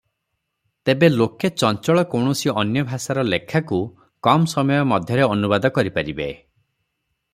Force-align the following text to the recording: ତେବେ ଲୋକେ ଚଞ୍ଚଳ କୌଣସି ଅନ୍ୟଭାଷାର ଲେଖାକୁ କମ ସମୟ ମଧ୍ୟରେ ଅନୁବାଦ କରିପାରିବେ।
ତେବେ 0.89 1.09
ଲୋକେ 1.15 1.51
ଚଞ୍ଚଳ 1.63 2.03
କୌଣସି 2.13 2.53
ଅନ୍ୟଭାଷାର 2.61 3.25
ଲେଖାକୁ 3.27 3.81
କମ 4.29 4.51
ସମୟ 4.55 4.83
ମଧ୍ୟରେ 4.93 5.29
ଅନୁବାଦ 5.35 5.73
କରିପାରିବେ। 5.77 6.29